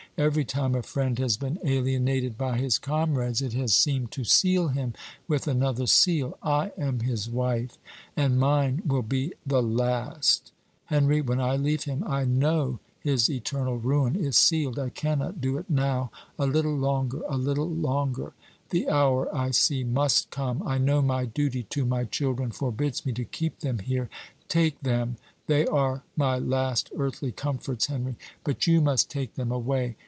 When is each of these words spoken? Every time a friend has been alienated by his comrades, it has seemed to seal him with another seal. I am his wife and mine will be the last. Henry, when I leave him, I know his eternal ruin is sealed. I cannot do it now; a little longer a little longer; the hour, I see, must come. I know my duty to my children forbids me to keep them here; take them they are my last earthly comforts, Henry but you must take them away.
Every 0.17 0.43
time 0.43 0.75
a 0.75 0.83
friend 0.83 1.17
has 1.19 1.37
been 1.37 1.57
alienated 1.63 2.37
by 2.37 2.57
his 2.57 2.77
comrades, 2.77 3.41
it 3.41 3.53
has 3.53 3.73
seemed 3.73 4.11
to 4.11 4.25
seal 4.25 4.67
him 4.67 4.93
with 5.27 5.47
another 5.47 5.87
seal. 5.87 6.37
I 6.43 6.73
am 6.77 6.99
his 6.99 7.29
wife 7.29 7.77
and 8.17 8.37
mine 8.37 8.83
will 8.85 9.03
be 9.03 9.33
the 9.47 9.63
last. 9.63 10.51
Henry, 10.87 11.21
when 11.21 11.39
I 11.39 11.55
leave 11.55 11.85
him, 11.85 12.03
I 12.05 12.25
know 12.25 12.79
his 12.99 13.29
eternal 13.31 13.77
ruin 13.77 14.17
is 14.17 14.35
sealed. 14.37 14.77
I 14.77 14.89
cannot 14.89 15.39
do 15.39 15.57
it 15.57 15.69
now; 15.69 16.11
a 16.37 16.45
little 16.45 16.75
longer 16.75 17.21
a 17.29 17.37
little 17.37 17.69
longer; 17.69 18.33
the 18.69 18.89
hour, 18.89 19.33
I 19.33 19.51
see, 19.51 19.85
must 19.85 20.29
come. 20.29 20.61
I 20.67 20.77
know 20.77 21.01
my 21.01 21.25
duty 21.25 21.63
to 21.69 21.85
my 21.85 22.03
children 22.03 22.51
forbids 22.51 23.05
me 23.05 23.13
to 23.13 23.23
keep 23.23 23.61
them 23.61 23.79
here; 23.79 24.09
take 24.49 24.81
them 24.81 25.15
they 25.47 25.65
are 25.67 26.03
my 26.17 26.37
last 26.37 26.91
earthly 26.97 27.31
comforts, 27.31 27.87
Henry 27.87 28.17
but 28.43 28.67
you 28.67 28.81
must 28.81 29.09
take 29.09 29.33
them 29.35 29.51
away. 29.51 29.95